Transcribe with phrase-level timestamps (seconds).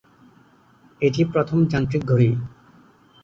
[1.01, 2.29] এটি প্রথম যান্ত্রিক ঘড়ি।